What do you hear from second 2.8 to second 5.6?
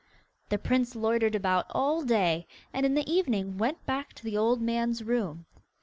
in the evening went back to the old man's room.